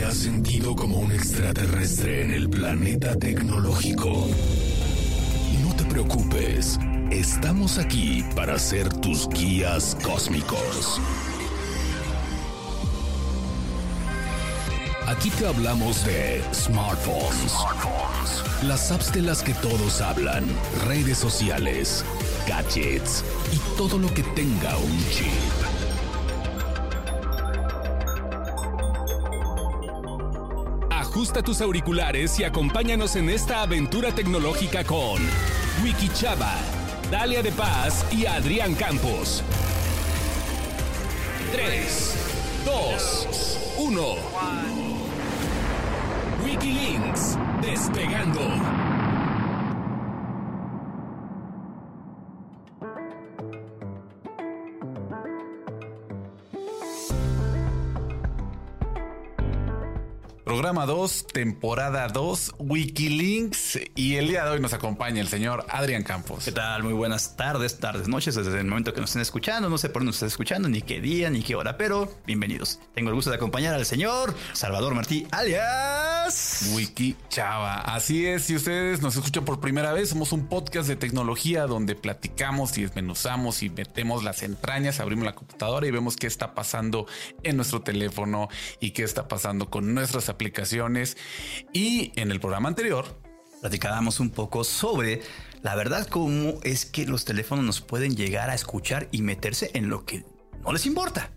te 0.00 0.06
has 0.06 0.16
sentido 0.16 0.74
como 0.74 0.98
un 0.98 1.12
extraterrestre 1.12 2.24
en 2.24 2.30
el 2.30 2.48
planeta 2.48 3.14
tecnológico? 3.16 4.28
No 5.62 5.76
te 5.76 5.84
preocupes, 5.84 6.78
estamos 7.10 7.76
aquí 7.76 8.24
para 8.34 8.58
ser 8.58 8.88
tus 8.88 9.28
guías 9.28 9.94
cósmicos. 10.02 10.98
Aquí 15.06 15.28
te 15.38 15.46
hablamos 15.46 16.02
de 16.06 16.42
smartphones, 16.54 17.52
las 18.62 18.90
apps 18.90 19.12
de 19.12 19.20
las 19.20 19.42
que 19.42 19.52
todos 19.52 20.00
hablan, 20.00 20.46
redes 20.86 21.18
sociales, 21.18 22.06
gadgets 22.48 23.22
y 23.52 23.76
todo 23.76 23.98
lo 23.98 24.08
que 24.14 24.22
tenga 24.22 24.78
un 24.78 24.98
chip. 25.10 25.69
Ajusta 31.10 31.42
tus 31.42 31.60
auriculares 31.60 32.38
y 32.38 32.44
acompáñanos 32.44 33.16
en 33.16 33.30
esta 33.30 33.62
aventura 33.62 34.12
tecnológica 34.12 34.84
con 34.84 35.20
Wiki 35.82 36.08
Chava, 36.10 36.54
Dalia 37.10 37.42
de 37.42 37.50
Paz 37.50 38.06
y 38.12 38.26
Adrián 38.26 38.76
Campos. 38.76 39.42
3, 41.50 42.14
2, 42.64 43.58
1. 43.78 44.02
Wikilinks, 46.44 47.36
despegando. 47.60 48.89
Programa 60.50 60.84
2, 60.84 61.28
temporada 61.28 62.08
2, 62.08 62.56
Wikilinks. 62.58 63.78
Y 63.94 64.16
el 64.16 64.26
día 64.26 64.44
de 64.44 64.50
hoy 64.50 64.58
nos 64.58 64.72
acompaña 64.72 65.20
el 65.20 65.28
señor 65.28 65.64
Adrián 65.68 66.02
Campos. 66.02 66.44
¿Qué 66.44 66.50
tal? 66.50 66.82
Muy 66.82 66.92
buenas 66.92 67.36
tardes, 67.36 67.78
tardes, 67.78 68.08
noches, 68.08 68.34
desde 68.34 68.58
el 68.58 68.66
momento 68.66 68.92
que 68.92 69.00
nos 69.00 69.10
estén 69.10 69.22
escuchando. 69.22 69.70
No 69.70 69.78
sé 69.78 69.90
por 69.90 70.00
dónde 70.00 70.08
nos 70.08 70.16
estén 70.16 70.26
escuchando, 70.26 70.68
ni 70.68 70.82
qué 70.82 71.00
día, 71.00 71.30
ni 71.30 71.44
qué 71.44 71.54
hora, 71.54 71.76
pero 71.76 72.12
bienvenidos. 72.26 72.80
Tengo 72.96 73.10
el 73.10 73.14
gusto 73.14 73.30
de 73.30 73.36
acompañar 73.36 73.74
al 73.74 73.86
señor 73.86 74.34
Salvador 74.52 74.92
Martí, 74.92 75.24
alias 75.30 75.89
Wiki 76.74 77.16
Chava. 77.28 77.80
Así 77.80 78.26
es, 78.26 78.44
si 78.44 78.56
ustedes 78.56 79.00
nos 79.00 79.16
escuchan 79.16 79.44
por 79.44 79.60
primera 79.60 79.92
vez, 79.92 80.10
somos 80.10 80.32
un 80.32 80.46
podcast 80.46 80.88
de 80.88 80.96
tecnología 80.96 81.66
donde 81.66 81.94
platicamos 81.94 82.76
y 82.78 82.82
desmenuzamos 82.82 83.62
y 83.62 83.70
metemos 83.70 84.24
las 84.24 84.42
entrañas, 84.42 85.00
abrimos 85.00 85.24
la 85.24 85.34
computadora 85.34 85.86
y 85.86 85.90
vemos 85.90 86.16
qué 86.16 86.26
está 86.26 86.54
pasando 86.54 87.06
en 87.42 87.56
nuestro 87.56 87.82
teléfono 87.82 88.48
y 88.80 88.90
qué 88.90 89.02
está 89.02 89.28
pasando 89.28 89.70
con 89.70 89.94
nuestras 89.94 90.28
aplicaciones 90.28 91.16
y 91.72 92.12
en 92.16 92.30
el 92.30 92.40
programa 92.40 92.68
anterior 92.68 93.20
platicábamos 93.60 94.20
un 94.20 94.30
poco 94.30 94.64
sobre 94.64 95.22
la 95.62 95.74
verdad 95.74 96.06
cómo 96.06 96.54
es 96.62 96.86
que 96.86 97.06
los 97.06 97.24
teléfonos 97.24 97.64
nos 97.64 97.80
pueden 97.80 98.16
llegar 98.16 98.50
a 98.50 98.54
escuchar 98.54 99.08
y 99.12 99.22
meterse 99.22 99.70
en 99.74 99.88
lo 99.88 100.04
que 100.04 100.24
no 100.62 100.72
les 100.72 100.86
importa. 100.86 101.30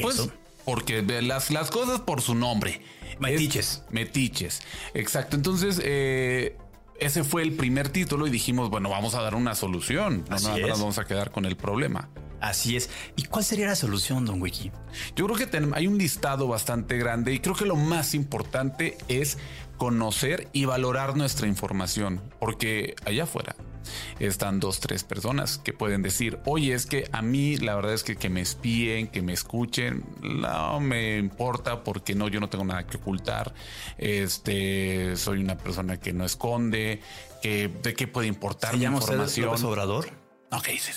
Pues 0.00 0.28
porque 0.64 1.02
las, 1.02 1.50
las 1.50 1.70
cosas 1.70 2.00
por 2.00 2.20
su 2.20 2.34
nombre. 2.34 2.82
Metiches. 3.18 3.84
metiches. 3.90 4.62
Exacto. 4.94 5.36
Entonces, 5.36 5.80
eh, 5.84 6.56
ese 6.98 7.24
fue 7.24 7.42
el 7.42 7.52
primer 7.52 7.88
título 7.88 8.26
y 8.26 8.30
dijimos, 8.30 8.70
bueno, 8.70 8.88
vamos 8.88 9.14
a 9.14 9.22
dar 9.22 9.34
una 9.34 9.54
solución. 9.54 10.24
No 10.28 10.38
nada 10.38 10.58
más 10.58 10.80
vamos 10.80 10.98
a 10.98 11.04
quedar 11.04 11.30
con 11.30 11.44
el 11.44 11.56
problema. 11.56 12.08
Así 12.40 12.76
es. 12.76 12.90
¿Y 13.14 13.24
cuál 13.24 13.44
sería 13.44 13.66
la 13.66 13.76
solución, 13.76 14.24
Don 14.24 14.42
Wiki? 14.42 14.72
Yo 15.14 15.26
creo 15.26 15.36
que 15.36 15.74
hay 15.74 15.86
un 15.86 15.96
listado 15.96 16.48
bastante 16.48 16.98
grande 16.98 17.32
y 17.32 17.38
creo 17.38 17.54
que 17.54 17.66
lo 17.66 17.76
más 17.76 18.14
importante 18.14 18.98
es 19.06 19.38
conocer 19.76 20.48
y 20.52 20.64
valorar 20.64 21.16
nuestra 21.16 21.46
información, 21.46 22.20
porque 22.40 22.96
allá 23.04 23.24
afuera 23.24 23.54
están 24.18 24.60
dos, 24.60 24.80
tres 24.80 25.04
personas 25.04 25.58
que 25.58 25.72
pueden 25.72 26.02
decir, 26.02 26.38
oye, 26.44 26.74
es 26.74 26.86
que 26.86 27.08
a 27.12 27.22
mí 27.22 27.56
la 27.56 27.74
verdad 27.74 27.94
es 27.94 28.04
que 28.04 28.16
que 28.16 28.28
me 28.28 28.40
espíen, 28.40 29.08
que 29.08 29.22
me 29.22 29.32
escuchen, 29.32 30.04
no 30.22 30.80
me 30.80 31.18
importa 31.18 31.84
porque 31.84 32.14
no, 32.14 32.28
yo 32.28 32.40
no 32.40 32.48
tengo 32.48 32.64
nada 32.64 32.86
que 32.86 32.96
ocultar, 32.98 33.54
este, 33.98 35.16
soy 35.16 35.40
una 35.40 35.56
persona 35.56 35.98
que 35.98 36.12
no 36.12 36.24
esconde, 36.24 37.00
que 37.42 37.68
de 37.68 37.94
qué 37.94 38.06
puede 38.06 38.28
importar 38.28 38.76
mi 38.76 38.84
información. 38.84 39.54
Obrador? 39.64 40.21
No, 40.52 40.60
¿qué 40.60 40.72
dices? 40.72 40.96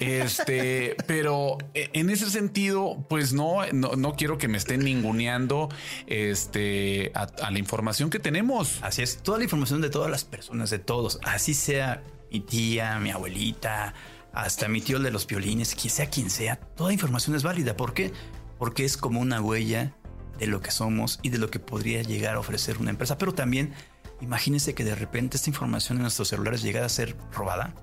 Este, 0.00 0.96
pero 1.06 1.56
eh, 1.72 1.88
en 1.94 2.10
ese 2.10 2.28
sentido, 2.28 3.06
pues 3.08 3.32
no, 3.32 3.64
no, 3.72 4.14
quiero 4.16 4.36
que 4.36 4.48
me 4.48 4.58
estén 4.58 4.80
ninguneando 4.80 5.70
este, 6.06 7.10
a, 7.14 7.50
la 7.50 7.58
información 7.58 8.10
que 8.10 8.18
tenemos. 8.18 8.78
Así 8.82 9.00
es, 9.02 9.16
toda 9.22 9.38
la 9.38 9.44
información 9.44 9.80
de 9.80 9.88
todas 9.88 10.10
las 10.10 10.24
personas, 10.24 10.68
de 10.68 10.78
todos, 10.78 11.18
así 11.24 11.54
sea 11.54 12.02
mi 12.30 12.40
tía, 12.40 12.98
mi 12.98 13.10
abuelita, 13.10 13.94
hasta 14.34 14.68
mi 14.68 14.82
tío 14.82 14.98
de 14.98 15.10
los 15.10 15.26
violines, 15.26 15.74
quien 15.74 15.90
sea 15.90 16.10
quien 16.10 16.28
sea, 16.28 16.56
toda 16.56 16.92
información 16.92 17.34
es 17.34 17.42
válida. 17.42 17.78
¿Por 17.78 17.94
qué? 17.94 18.12
Porque 18.58 18.84
es 18.84 18.98
como 18.98 19.20
una 19.20 19.40
huella 19.40 19.94
de 20.38 20.48
lo 20.48 20.60
que 20.60 20.70
somos 20.70 21.18
y 21.22 21.30
de 21.30 21.38
lo 21.38 21.50
que 21.50 21.60
podría 21.60 22.02
llegar 22.02 22.34
a 22.34 22.40
ofrecer 22.40 22.76
una 22.76 22.90
empresa. 22.90 23.16
Pero 23.16 23.32
también 23.32 23.72
imagínense 24.20 24.74
que 24.74 24.84
de 24.84 24.94
repente 24.94 25.38
esta 25.38 25.48
información 25.48 25.96
en 25.96 26.02
nuestros 26.02 26.28
celulares 26.28 26.62
llegara 26.62 26.86
a 26.86 26.90
ser 26.90 27.16
robada 27.32 27.74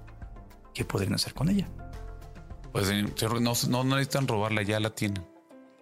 ¿qué 0.80 0.86
podrían 0.86 1.14
hacer 1.14 1.34
con 1.34 1.50
ella? 1.50 1.68
Pues 2.72 2.90
eh, 2.90 3.04
no, 3.42 3.54
no 3.68 3.84
necesitan 3.84 4.30
robarla, 4.30 4.62
ya 4.62 4.80
la 4.80 4.92
tienen 4.92 5.22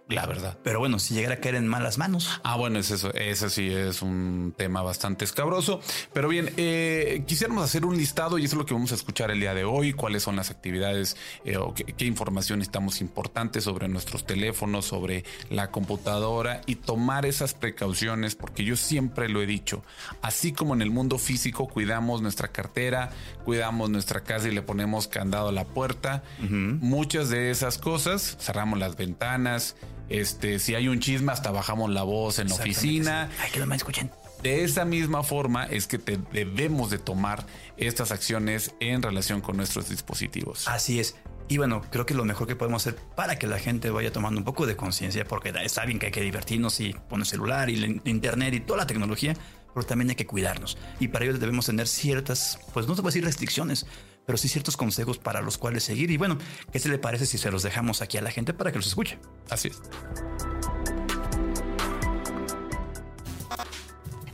la 0.09 0.25
verdad. 0.25 0.57
Pero 0.63 0.79
bueno, 0.79 0.99
si 0.99 1.13
llegara 1.13 1.35
a 1.35 1.39
caer 1.39 1.55
en 1.55 1.67
malas 1.67 1.97
manos. 1.97 2.39
Ah, 2.43 2.55
bueno, 2.55 2.79
es 2.79 2.91
eso. 2.91 3.13
Ese 3.13 3.49
sí 3.49 3.69
es 3.69 4.01
un 4.01 4.53
tema 4.55 4.81
bastante 4.81 5.25
escabroso. 5.25 5.81
Pero 6.13 6.29
bien, 6.29 6.49
eh, 6.57 7.23
quisiéramos 7.27 7.63
hacer 7.63 7.85
un 7.85 7.97
listado 7.97 8.37
y 8.37 8.45
eso 8.45 8.55
es 8.55 8.59
lo 8.59 8.65
que 8.65 8.73
vamos 8.73 8.91
a 8.91 8.95
escuchar 8.95 9.31
el 9.31 9.39
día 9.39 9.53
de 9.53 9.65
hoy. 9.65 9.93
Cuáles 9.93 10.23
son 10.23 10.37
las 10.37 10.49
actividades 10.49 11.17
eh, 11.43 11.57
o 11.57 11.73
qué, 11.73 12.05
información 12.05 12.61
estamos 12.61 13.01
importante 13.01 13.59
sobre 13.59 13.89
nuestros 13.89 14.25
teléfonos, 14.25 14.85
sobre 14.85 15.25
la 15.49 15.71
computadora 15.71 16.61
y 16.65 16.75
tomar 16.75 17.25
esas 17.25 17.53
precauciones, 17.53 18.35
porque 18.35 18.63
yo 18.63 18.77
siempre 18.77 19.27
lo 19.27 19.41
he 19.41 19.45
dicho. 19.45 19.83
Así 20.21 20.53
como 20.53 20.73
en 20.73 20.81
el 20.81 20.89
mundo 20.89 21.17
físico 21.17 21.67
cuidamos 21.67 22.21
nuestra 22.21 22.47
cartera, 22.47 23.11
cuidamos 23.43 23.89
nuestra 23.89 24.21
casa 24.21 24.47
y 24.47 24.51
le 24.51 24.61
ponemos 24.61 25.07
candado 25.07 25.49
a 25.49 25.51
la 25.51 25.65
puerta, 25.65 26.23
muchas 26.39 27.29
de 27.29 27.51
esas 27.51 27.77
cosas 27.77 28.37
cerramos 28.39 28.79
las 28.79 28.95
ventanas 28.95 29.75
este, 30.09 30.59
si 30.59 30.75
hay 30.75 30.87
un 30.87 30.99
chisme, 30.99 31.31
hasta 31.31 31.51
bajamos 31.51 31.89
la 31.89 32.03
voz 32.03 32.39
en 32.39 32.49
la 32.49 32.55
oficina. 32.55 33.29
Ay, 33.41 33.51
que 33.51 33.59
no 33.59 33.65
me 33.65 33.75
escuchen. 33.75 34.11
De 34.43 34.63
esa 34.63 34.85
misma 34.85 35.23
forma 35.23 35.65
es 35.65 35.87
que 35.87 35.97
debemos 35.97 36.91
de 36.91 36.99
tomar 36.99 37.45
estas 37.75 38.11
acciones 38.11 38.75
en 38.79 39.01
relación 39.01 39.41
con 39.41 39.57
nuestros 39.57 39.89
dispositivos. 39.89 40.67
Así 40.67 40.99
es. 40.99 41.15
Y 41.49 41.57
bueno, 41.57 41.81
creo 41.89 42.05
que 42.05 42.13
lo 42.13 42.25
mejor 42.25 42.45
que 42.45 42.55
podemos 42.55 42.85
hacer 42.85 42.99
para 43.15 43.39
que 43.39 43.47
la 43.47 43.57
gente 43.57 43.89
vaya 43.89 44.11
tomando 44.11 44.39
un 44.39 44.45
poco 44.45 44.65
de 44.67 44.75
conciencia, 44.75 45.25
porque 45.25 45.53
está 45.63 45.85
bien 45.85 45.97
que 45.97 46.07
hay 46.07 46.11
que 46.11 46.21
divertirnos 46.21 46.79
y 46.81 46.93
poner 47.09 47.25
celular 47.25 47.69
y 47.69 47.75
el 47.75 48.01
internet 48.03 48.53
y 48.53 48.59
toda 48.59 48.79
la 48.79 48.87
tecnología, 48.87 49.33
pero 49.73 49.85
también 49.85 50.09
hay 50.09 50.15
que 50.15 50.25
cuidarnos. 50.25 50.77
Y 50.99 51.07
para 51.07 51.25
ello 51.25 51.37
debemos 51.37 51.65
tener 51.65 51.87
ciertas, 51.87 52.59
pues 52.73 52.85
no 52.87 52.95
te 52.95 53.01
voy 53.01 53.09
a 53.09 53.11
decir 53.11 53.23
restricciones, 53.23 53.85
pero 54.27 54.37
sí 54.37 54.49
ciertos 54.49 54.75
consejos 54.75 55.17
para 55.17 55.41
los 55.41 55.57
cuales 55.57 55.85
seguir. 55.85 56.11
Y 56.11 56.17
bueno, 56.17 56.37
¿qué 56.71 56.79
se 56.79 56.89
le 56.89 56.99
parece 56.99 57.25
si 57.25 57.37
se 57.37 57.49
los 57.49 57.63
dejamos 57.63 58.01
aquí 58.01 58.17
a 58.17 58.21
la 58.21 58.29
gente 58.29 58.53
para 58.53 58.71
que 58.71 58.77
los 58.77 58.85
escuche? 58.85 59.17
Así 59.49 59.69
es. 59.69 59.81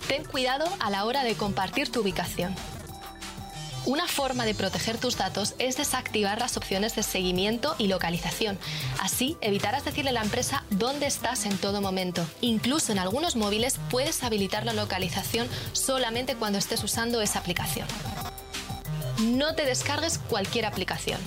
Ten 0.07 0.25
cuidado 0.25 0.65
a 0.79 0.89
la 0.89 1.05
hora 1.05 1.23
de 1.23 1.35
compartir 1.35 1.91
tu 1.91 2.01
ubicación. 2.01 2.55
Una 3.85 4.07
forma 4.07 4.45
de 4.45 4.55
proteger 4.55 4.97
tus 4.97 5.17
datos 5.17 5.55
es 5.59 5.77
desactivar 5.77 6.39
las 6.39 6.57
opciones 6.57 6.95
de 6.95 7.03
seguimiento 7.03 7.75
y 7.77 7.87
localización. 7.87 8.57
Así 8.99 9.37
evitarás 9.41 9.85
decirle 9.85 10.09
a 10.09 10.13
la 10.13 10.23
empresa 10.23 10.63
dónde 10.71 11.05
estás 11.05 11.45
en 11.45 11.57
todo 11.57 11.81
momento. 11.81 12.25
Incluso 12.41 12.93
en 12.93 12.99
algunos 12.99 13.35
móviles 13.35 13.79
puedes 13.91 14.23
habilitar 14.23 14.65
la 14.65 14.73
localización 14.73 15.47
solamente 15.73 16.35
cuando 16.35 16.57
estés 16.57 16.83
usando 16.83 17.21
esa 17.21 17.39
aplicación 17.39 17.85
no 19.23 19.55
te 19.55 19.65
descargues 19.65 20.17
cualquier 20.17 20.65
aplicación. 20.65 21.19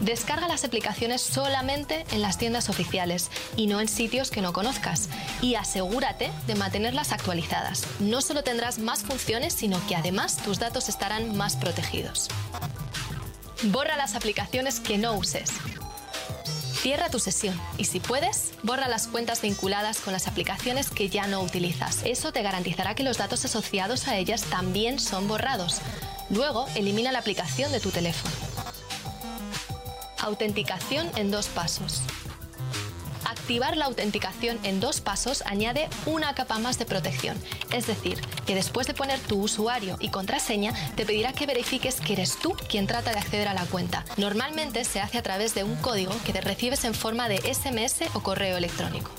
Descarga 0.00 0.48
las 0.48 0.64
aplicaciones 0.64 1.20
solamente 1.20 2.06
en 2.12 2.22
las 2.22 2.38
tiendas 2.38 2.70
oficiales 2.70 3.30
y 3.56 3.66
no 3.66 3.80
en 3.80 3.88
sitios 3.88 4.30
que 4.30 4.40
no 4.40 4.54
conozcas. 4.54 5.10
Y 5.42 5.56
asegúrate 5.56 6.30
de 6.46 6.54
mantenerlas 6.54 7.12
actualizadas. 7.12 7.84
No 8.00 8.22
solo 8.22 8.42
tendrás 8.42 8.78
más 8.78 9.02
funciones, 9.02 9.52
sino 9.52 9.84
que 9.86 9.96
además 9.96 10.38
tus 10.38 10.58
datos 10.58 10.88
estarán 10.88 11.36
más 11.36 11.56
protegidos. 11.56 12.28
Borra 13.64 13.96
las 13.96 14.14
aplicaciones 14.14 14.80
que 14.80 14.96
no 14.96 15.12
uses. 15.12 15.50
Cierra 16.80 17.10
tu 17.10 17.18
sesión 17.18 17.60
y 17.76 17.84
si 17.84 18.00
puedes, 18.00 18.52
borra 18.62 18.88
las 18.88 19.06
cuentas 19.06 19.42
vinculadas 19.42 20.00
con 20.00 20.14
las 20.14 20.26
aplicaciones 20.26 20.88
que 20.88 21.10
ya 21.10 21.26
no 21.26 21.42
utilizas. 21.42 21.98
Eso 22.06 22.32
te 22.32 22.40
garantizará 22.42 22.94
que 22.94 23.02
los 23.02 23.18
datos 23.18 23.44
asociados 23.44 24.08
a 24.08 24.16
ellas 24.16 24.44
también 24.44 24.98
son 24.98 25.28
borrados. 25.28 25.82
Luego, 26.30 26.66
elimina 26.76 27.12
la 27.12 27.18
aplicación 27.18 27.72
de 27.72 27.80
tu 27.80 27.90
teléfono. 27.90 28.32
Autenticación 30.18 31.10
en 31.16 31.30
dos 31.30 31.48
pasos. 31.48 32.02
Activar 33.24 33.76
la 33.76 33.86
autenticación 33.86 34.60
en 34.62 34.78
dos 34.78 35.00
pasos 35.00 35.42
añade 35.44 35.88
una 36.06 36.34
capa 36.34 36.60
más 36.60 36.78
de 36.78 36.86
protección. 36.86 37.36
Es 37.72 37.88
decir, 37.88 38.20
que 38.46 38.54
después 38.54 38.86
de 38.86 38.94
poner 38.94 39.18
tu 39.18 39.42
usuario 39.42 39.96
y 39.98 40.10
contraseña, 40.10 40.72
te 40.94 41.04
pedirá 41.04 41.32
que 41.32 41.46
verifiques 41.46 42.00
que 42.00 42.12
eres 42.12 42.38
tú 42.38 42.54
quien 42.68 42.86
trata 42.86 43.12
de 43.12 43.18
acceder 43.18 43.48
a 43.48 43.54
la 43.54 43.64
cuenta. 43.64 44.04
Normalmente 44.16 44.84
se 44.84 45.00
hace 45.00 45.18
a 45.18 45.22
través 45.22 45.54
de 45.54 45.64
un 45.64 45.74
código 45.76 46.14
que 46.24 46.32
te 46.32 46.40
recibes 46.40 46.84
en 46.84 46.94
forma 46.94 47.28
de 47.28 47.38
SMS 47.38 48.02
o 48.14 48.20
correo 48.22 48.56
electrónico. 48.56 49.10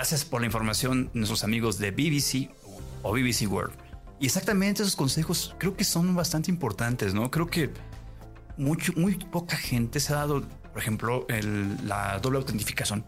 Gracias 0.00 0.24
por 0.24 0.40
la 0.40 0.46
información, 0.46 1.10
nuestros 1.12 1.44
amigos 1.44 1.76
de 1.76 1.90
BBC 1.90 2.48
o 3.02 3.12
BBC 3.12 3.46
World. 3.46 3.74
Y 4.18 4.24
exactamente 4.24 4.80
esos 4.80 4.96
consejos 4.96 5.54
creo 5.58 5.76
que 5.76 5.84
son 5.84 6.16
bastante 6.16 6.50
importantes, 6.50 7.12
¿no? 7.12 7.30
Creo 7.30 7.48
que 7.48 7.70
mucho, 8.56 8.94
muy 8.96 9.16
poca 9.16 9.58
gente 9.58 10.00
se 10.00 10.14
ha 10.14 10.16
dado, 10.16 10.40
por 10.40 10.78
ejemplo, 10.80 11.26
el, 11.28 11.86
la 11.86 12.18
doble 12.18 12.38
autentificación. 12.38 13.04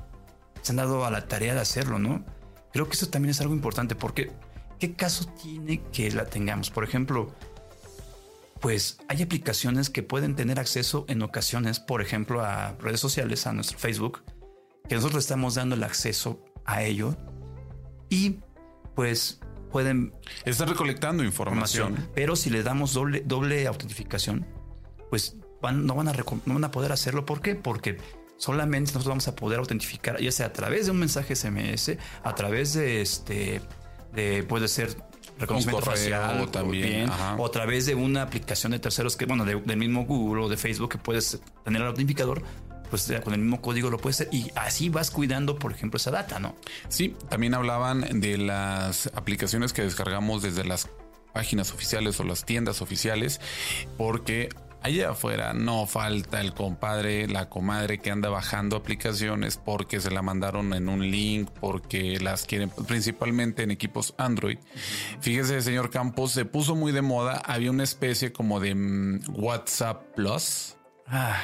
Se 0.61 0.73
han 0.73 0.77
dado 0.77 1.06
a 1.06 1.11
la 1.11 1.29
tarea 1.29 1.55
de 1.55 1.61
hacerlo, 1.61 1.99
¿no? 1.99 2.27
Creo 2.75 2.87
que 2.87 2.93
eso 2.93 3.09
también 3.09 3.31
es 3.31 3.41
algo 3.41 3.55
importante 3.55 3.95
porque 3.95 4.31
¿qué 4.79 4.95
caso 4.95 5.25
tiene 5.43 5.81
que 5.95 6.11
la 6.11 6.27
tengamos? 6.27 6.69
Por 6.69 6.85
ejemplo, 6.85 7.35
pues 8.61 8.99
hay 9.09 9.23
aplicaciones 9.23 9.88
que 9.88 10.03
pueden 10.03 10.37
tener 10.37 10.61
acceso 10.61 11.06
en 11.09 11.23
ocasiones, 11.23 11.81
por 11.81 12.03
ejemplo, 12.03 12.45
a 12.45 12.73
redes 12.73 13.00
sociales, 13.00 13.47
a 13.47 13.55
nuestro 13.55 13.79
Facebook, 13.79 14.23
que 14.87 14.95
nosotros 14.95 15.25
estamos 15.25 15.55
dando 15.55 15.75
el 15.75 15.85
acceso 15.85 16.45
a 16.64 16.82
ello 16.82 17.17
y 18.09 18.38
pues 18.94 19.41
pueden 19.70 20.12
estar 20.44 20.69
recolectando 20.69 21.25
información. 21.25 21.88
información. 21.88 22.12
Pero 22.14 22.37
si 22.37 22.50
le 22.50 22.62
damos 22.62 22.93
doble, 22.94 23.23
doble 23.25 23.67
autentificación, 23.67 24.47
pues 25.11 25.37
van- 25.62 25.87
no, 25.87 25.94
van 25.94 26.09
a, 26.09 26.12
no 26.12 26.55
van 26.55 26.64
a 26.64 26.70
poder 26.70 26.93
hacerlo. 26.93 27.25
¿Por 27.25 27.41
qué? 27.41 27.55
Porque 27.55 27.97
solamente 28.37 28.91
nosotros 28.93 29.09
vamos 29.09 29.29
a 29.29 29.37
poder 29.37 29.59
autentificar, 29.61 30.20
ya 30.20 30.31
sea 30.32 30.47
a 30.47 30.53
través 30.53 30.87
de 30.87 30.91
un 30.93 30.99
mensaje 30.99 31.35
SMS, 31.35 31.97
a 32.23 32.35
través 32.35 32.75
de 32.75 33.00
este, 33.00 33.62
de, 34.12 34.43
puede 34.43 34.69
ser 34.69 34.94
reconocimiento 35.38 35.81
correo 35.81 35.97
facial 35.97 36.50
también, 36.50 36.88
bien, 36.88 37.11
o 37.38 37.47
a 37.47 37.50
través 37.50 37.87
de 37.87 37.94
una 37.94 38.23
aplicación 38.23 38.73
de 38.73 38.79
terceros 38.79 39.17
que, 39.17 39.25
bueno, 39.26 39.44
de- 39.44 39.61
del 39.61 39.76
mismo 39.79 40.05
Google 40.05 40.44
o 40.44 40.49
de 40.49 40.56
Facebook 40.56 40.91
que 40.91 40.99
puedes 40.99 41.41
tener 41.64 41.81
el 41.81 41.88
autentificador, 41.88 42.43
pues 42.93 43.11
con 43.25 43.33
el 43.33 43.41
mismo 43.41 43.62
código 43.62 43.89
lo 43.89 43.97
puedes 43.97 44.21
hacer 44.21 44.35
y 44.35 44.50
así 44.55 44.91
vas 44.91 45.11
cuidando, 45.11 45.59
por 45.59 45.73
ejemplo, 45.73 45.97
esa 45.97 46.11
data, 46.11 46.39
¿no? 46.39 46.55
Sí, 46.91 47.17
también 47.31 47.55
hablaban 47.55 48.21
de 48.21 48.37
las 48.37 49.06
aplicaciones 49.15 49.73
que 49.73 49.81
descargamos 49.81 50.43
desde 50.43 50.62
las 50.62 50.91
páginas 51.33 51.73
oficiales 51.73 52.21
o 52.21 52.25
las 52.25 52.44
tiendas 52.44 52.83
oficiales, 52.83 53.41
porque 53.97 54.50
allá 54.83 55.12
afuera 55.12 55.55
no 55.55 55.87
falta 55.87 56.43
el 56.43 56.53
compadre, 56.53 57.29
la 57.29 57.49
comadre 57.49 57.97
que 57.97 58.11
anda 58.11 58.29
bajando 58.29 58.77
aplicaciones 58.77 59.56
porque 59.56 59.99
se 59.99 60.11
la 60.11 60.21
mandaron 60.21 60.75
en 60.75 60.91
un 60.91 61.11
link, 61.11 61.49
porque 61.62 62.21
las 62.21 62.45
quieren 62.45 62.69
principalmente 62.87 63.62
en 63.62 63.71
equipos 63.71 64.12
Android. 64.19 64.59
Fíjese, 65.23 65.62
señor 65.62 65.88
Campos, 65.88 66.33
se 66.33 66.45
puso 66.45 66.75
muy 66.75 66.93
de 66.93 67.00
moda, 67.00 67.41
había 67.47 67.71
una 67.71 67.85
especie 67.85 68.35
como 68.35 68.61
de 68.61 68.75
mm, 68.75 69.21
WhatsApp 69.33 70.15
Plus 70.15 70.77
Ah, 71.06 71.43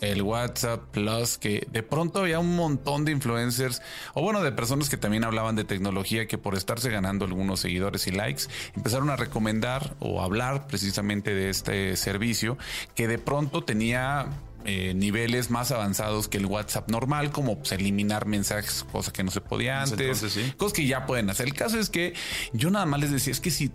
el 0.00 0.22
WhatsApp 0.22 0.82
Plus, 0.92 1.38
que 1.38 1.66
de 1.70 1.82
pronto 1.82 2.20
había 2.20 2.38
un 2.38 2.54
montón 2.54 3.04
de 3.04 3.12
influencers, 3.12 3.82
o 4.14 4.22
bueno, 4.22 4.42
de 4.42 4.52
personas 4.52 4.88
que 4.88 4.96
también 4.96 5.24
hablaban 5.24 5.56
de 5.56 5.64
tecnología, 5.64 6.26
que 6.26 6.38
por 6.38 6.54
estarse 6.54 6.90
ganando 6.90 7.24
algunos 7.24 7.60
seguidores 7.60 8.06
y 8.06 8.12
likes, 8.12 8.44
empezaron 8.74 9.10
a 9.10 9.16
recomendar 9.16 9.94
o 10.00 10.22
hablar 10.22 10.66
precisamente 10.66 11.34
de 11.34 11.50
este 11.50 11.96
servicio, 11.96 12.58
que 12.94 13.08
de 13.08 13.18
pronto 13.18 13.64
tenía 13.64 14.26
eh, 14.68 14.94
niveles 14.94 15.50
más 15.50 15.70
avanzados 15.70 16.26
que 16.26 16.38
el 16.38 16.46
WhatsApp 16.46 16.90
normal, 16.90 17.30
como 17.30 17.58
pues, 17.58 17.70
eliminar 17.72 18.26
mensajes, 18.26 18.84
cosa 18.90 19.12
que 19.12 19.22
no 19.22 19.30
se 19.30 19.40
podía 19.40 19.80
antes, 19.80 20.00
entonces 20.00 20.32
sí. 20.32 20.52
cosas 20.56 20.72
que 20.72 20.86
ya 20.86 21.06
pueden 21.06 21.30
hacer. 21.30 21.46
El 21.46 21.54
caso 21.54 21.78
es 21.78 21.88
que 21.88 22.14
yo 22.52 22.68
nada 22.70 22.84
más 22.84 23.00
les 23.00 23.12
decía, 23.12 23.30
es 23.30 23.40
que 23.40 23.52
si 23.52 23.70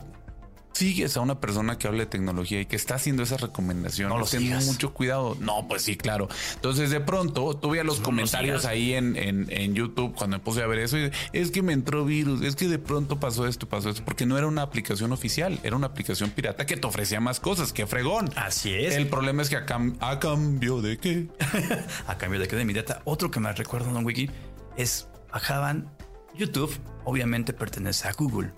sigues 0.73 1.17
a 1.17 1.21
una 1.21 1.39
persona 1.39 1.77
que 1.77 1.87
habla 1.87 1.99
de 1.99 2.05
tecnología 2.07 2.61
y 2.61 2.65
que 2.65 2.75
está 2.75 2.95
haciendo 2.95 3.23
esa 3.23 3.37
recomendación, 3.37 4.09
No 4.09 4.17
lo 4.17 4.25
ten 4.25 4.47
mucho 4.65 4.93
cuidado. 4.93 5.35
No, 5.39 5.67
pues 5.67 5.81
sí, 5.83 5.97
claro. 5.97 6.27
Entonces, 6.55 6.89
de 6.89 6.99
pronto, 7.01 7.55
tuve 7.57 7.83
los 7.83 7.99
No 7.99 8.05
comentarios 8.05 8.65
ahí 8.65 8.93
en, 8.93 9.15
en, 9.15 9.47
en 9.49 9.73
YouTube 9.75 10.13
cuando 10.15 10.37
me 10.37 10.43
puse 10.43 10.61
a 10.63 10.67
ver 10.67 10.79
eso. 10.79 10.97
y, 10.97 11.11
es 11.33 11.51
que 11.51 11.61
me 11.61 11.73
entró 11.73 12.05
virus, 12.05 12.41
es 12.41 12.55
que 12.55 12.67
de 12.67 12.79
pronto 12.79 13.19
pasó 13.19 13.47
esto, 13.47 13.67
pasó 13.67 13.89
esto, 13.89 14.03
porque 14.05 14.25
no 14.25 14.37
era 14.37 14.47
una 14.47 14.61
aplicación 14.61 15.11
oficial, 15.11 15.59
era 15.63 15.75
una 15.75 15.87
aplicación 15.87 16.29
pirata 16.31 16.65
que 16.65 16.77
te 16.77 16.87
ofrecía 16.87 17.19
más 17.19 17.39
cosas. 17.39 17.73
que 17.73 17.85
fregón! 17.87 18.29
así 18.35 18.73
es. 18.73 18.95
El 18.95 19.07
problema 19.07 19.41
es 19.41 19.49
que 19.49 19.57
a, 19.57 19.65
cam- 19.65 19.97
a 19.99 20.19
cambio 20.19 20.81
de 20.81 20.97
qué. 20.97 21.27
a 22.07 22.17
cambio 22.17 22.39
de 22.39 22.47
que 22.47 22.55
de 22.55 22.65
mi 22.65 22.73
data. 22.73 23.01
Otro 23.05 23.29
que 23.29 23.39
me 23.39 23.51
recuerdo, 23.51 23.91
Don 23.91 24.05
Wiki, 24.05 24.29
es 24.77 25.07
bajaban 25.31 25.89
YouTube, 26.35 26.73
obviamente 27.03 27.53
pertenece 27.53 28.07
a 28.07 28.13
Google. 28.13 28.51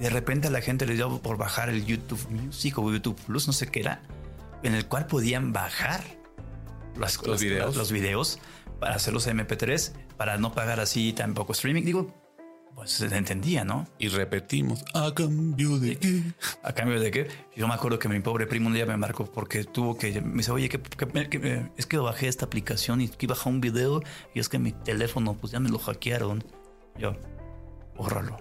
De 0.00 0.10
repente 0.10 0.48
a 0.48 0.50
la 0.50 0.60
gente 0.60 0.86
le 0.86 0.94
dio 0.94 1.20
por 1.20 1.36
bajar 1.36 1.68
el 1.68 1.84
YouTube 1.84 2.24
Music 2.30 2.78
o 2.78 2.90
YouTube 2.92 3.20
Plus, 3.26 3.46
no 3.46 3.52
sé 3.52 3.66
qué 3.66 3.80
era, 3.80 4.02
en 4.62 4.74
el 4.74 4.86
cual 4.86 5.06
podían 5.06 5.52
bajar 5.52 6.02
las- 6.96 7.16
Los 7.18 7.26
las- 7.28 7.40
videos. 7.42 7.76
los 7.76 7.92
videos 7.92 8.38
para 8.80 8.94
hacerlos 8.96 9.26
MP3, 9.26 9.92
para 10.16 10.38
no 10.38 10.52
pagar 10.52 10.78
así 10.80 11.12
tampoco 11.12 11.52
streaming. 11.52 11.82
Digo, 11.82 12.14
pues 12.76 12.92
se 12.92 13.06
entendía, 13.06 13.64
¿no? 13.64 13.88
Y 13.98 14.06
repetimos, 14.06 14.84
a 14.94 15.12
cambio 15.12 15.80
de 15.80 15.96
qué. 15.98 16.22
A 16.62 16.72
cambio 16.72 17.00
de 17.00 17.10
que 17.10 17.26
yo 17.56 17.66
me 17.66 17.74
acuerdo 17.74 17.98
que 17.98 18.08
mi 18.08 18.20
pobre 18.20 18.46
primo 18.46 18.68
un 18.68 18.74
día 18.74 18.86
me 18.86 18.96
marcó 18.96 19.24
porque 19.24 19.64
tuvo 19.64 19.98
que 19.98 20.20
me 20.20 20.36
dice, 20.38 20.52
oye, 20.52 20.68
que, 20.68 20.80
que- 20.80 21.28
que- 21.28 21.70
es 21.76 21.86
que 21.86 21.96
bajé 21.98 22.28
esta 22.28 22.46
aplicación 22.46 23.00
y 23.00 23.08
que 23.08 23.26
bajé 23.26 23.48
un 23.48 23.60
video 23.60 24.00
y 24.32 24.38
es 24.38 24.48
que 24.48 24.60
mi 24.60 24.70
teléfono 24.70 25.34
pues 25.34 25.52
ya 25.52 25.58
me 25.58 25.70
lo 25.70 25.78
hackearon. 25.80 26.44
Yo, 26.96 27.16
bórralo. 27.96 28.36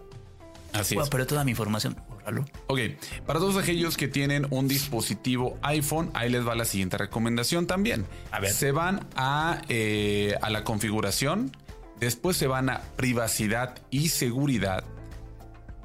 Así 0.73 0.97
a 0.97 1.03
es. 1.03 1.09
perder 1.09 1.27
toda 1.27 1.43
mi 1.43 1.51
información, 1.51 1.95
bórralo. 2.09 2.45
Ok, 2.67 2.79
para 3.25 3.39
todos 3.39 3.57
aquellos 3.57 3.97
que 3.97 4.07
tienen 4.07 4.47
un 4.49 4.67
dispositivo 4.67 5.57
iPhone, 5.61 6.11
ahí 6.13 6.29
les 6.29 6.47
va 6.47 6.55
la 6.55 6.65
siguiente 6.65 6.97
recomendación 6.97 7.67
también. 7.67 8.05
A 8.31 8.39
ver. 8.39 8.51
Se 8.51 8.71
van 8.71 9.07
a, 9.15 9.61
eh, 9.69 10.35
a 10.41 10.49
la 10.49 10.63
configuración, 10.63 11.51
después 11.99 12.37
se 12.37 12.47
van 12.47 12.69
a 12.69 12.81
privacidad 12.95 13.75
y 13.89 14.09
seguridad. 14.09 14.83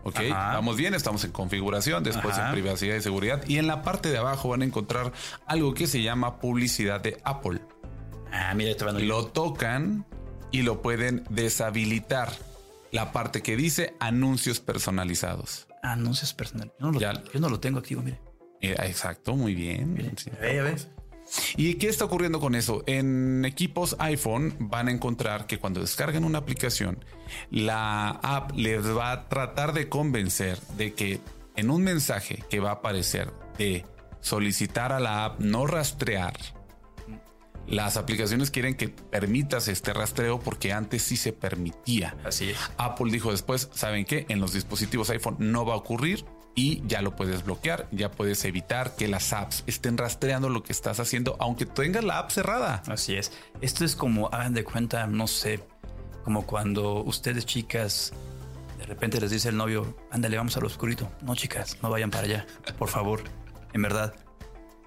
Ok, 0.04 0.16
Ajá. 0.32 0.54
vamos 0.54 0.76
bien, 0.76 0.94
estamos 0.94 1.22
en 1.24 1.30
configuración, 1.30 2.02
después 2.02 2.36
Ajá. 2.36 2.48
en 2.48 2.52
privacidad 2.54 2.96
y 2.96 3.02
seguridad. 3.02 3.44
Y 3.46 3.58
en 3.58 3.68
la 3.68 3.82
parte 3.82 4.10
de 4.10 4.18
abajo 4.18 4.48
van 4.48 4.62
a 4.62 4.64
encontrar 4.64 5.12
algo 5.46 5.74
que 5.74 5.86
se 5.86 6.02
llama 6.02 6.40
publicidad 6.40 7.00
de 7.00 7.18
Apple. 7.24 7.60
Ah, 8.32 8.52
mira, 8.54 8.74
a 8.80 8.92
Lo 8.92 9.26
tocan 9.26 10.04
y 10.50 10.62
lo 10.62 10.82
pueden 10.82 11.24
deshabilitar. 11.30 12.32
La 12.92 13.10
parte 13.12 13.42
que 13.42 13.56
dice 13.56 13.94
anuncios 14.00 14.60
personalizados. 14.60 15.66
anuncios 15.82 16.32
personales. 16.32 16.72
Yo 16.78 16.86
no 16.86 16.92
lo, 16.92 17.00
Ya. 17.00 17.12
yo 17.32 17.40
no 17.40 17.48
lo 17.48 17.58
tengo 17.58 17.80
activo, 17.80 18.02
mire. 18.02 18.20
Eh, 18.60 18.76
exacto, 18.84 19.34
muy 19.34 19.54
bien. 19.56 20.14
Sí. 20.16 20.30
¿Y 21.56 21.74
qué 21.74 21.88
está 21.88 22.04
ocurriendo 22.04 22.38
con 22.38 22.54
eso? 22.54 22.84
En 22.86 23.44
equipos 23.44 23.96
iPhone 23.98 24.54
van 24.60 24.86
a 24.88 24.92
encontrar 24.92 25.46
que 25.46 25.58
cuando 25.58 25.80
descargan 25.80 26.24
una 26.24 26.38
aplicación, 26.38 27.04
la 27.50 28.10
app 28.10 28.52
les 28.54 28.86
va 28.96 29.10
a 29.12 29.28
tratar 29.28 29.72
de 29.72 29.88
convencer 29.88 30.60
de 30.76 30.94
que 30.94 31.20
en 31.56 31.70
un 31.70 31.82
mensaje 31.82 32.44
que 32.48 32.60
va 32.60 32.70
a 32.70 32.74
aparecer 32.74 33.32
de 33.58 33.84
solicitar 34.20 34.92
a 34.92 35.00
la 35.00 35.24
app 35.24 35.40
no 35.40 35.66
rastrear, 35.66 36.34
las 37.66 37.96
aplicaciones 37.96 38.50
quieren 38.50 38.74
que 38.74 38.88
permitas 38.88 39.68
este 39.68 39.92
rastreo 39.92 40.40
porque 40.40 40.72
antes 40.72 41.02
sí 41.02 41.16
se 41.16 41.32
permitía. 41.32 42.16
Así 42.24 42.50
es. 42.50 42.58
Apple 42.76 43.10
dijo 43.10 43.30
después, 43.30 43.70
¿saben 43.72 44.04
qué? 44.04 44.26
En 44.28 44.40
los 44.40 44.52
dispositivos 44.52 45.10
iPhone 45.10 45.36
no 45.38 45.64
va 45.64 45.74
a 45.74 45.76
ocurrir 45.76 46.24
y 46.54 46.82
ya 46.86 47.00
lo 47.00 47.16
puedes 47.16 47.44
bloquear, 47.44 47.88
ya 47.92 48.10
puedes 48.10 48.44
evitar 48.44 48.94
que 48.96 49.08
las 49.08 49.32
apps 49.32 49.64
estén 49.66 49.96
rastreando 49.96 50.48
lo 50.48 50.62
que 50.62 50.72
estás 50.72 51.00
haciendo, 51.00 51.36
aunque 51.40 51.64
tengas 51.64 52.04
la 52.04 52.18
app 52.18 52.30
cerrada. 52.30 52.82
Así 52.88 53.14
es. 53.14 53.32
Esto 53.60 53.84
es 53.84 53.96
como, 53.96 54.28
hagan 54.28 54.52
de 54.52 54.64
cuenta, 54.64 55.06
no 55.06 55.26
sé, 55.26 55.64
como 56.24 56.46
cuando 56.46 57.02
ustedes 57.02 57.46
chicas 57.46 58.12
de 58.82 58.86
repente 58.86 59.20
les 59.20 59.30
dice 59.30 59.48
el 59.48 59.56
novio, 59.56 59.96
ándale, 60.10 60.36
vamos 60.36 60.56
al 60.56 60.64
oscurito. 60.64 61.08
No, 61.22 61.36
chicas, 61.36 61.78
no 61.82 61.88
vayan 61.88 62.10
para 62.10 62.24
allá, 62.24 62.46
por 62.78 62.88
favor. 62.88 63.22
En 63.72 63.80
verdad, 63.80 64.12